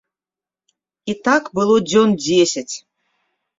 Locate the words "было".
1.61-1.75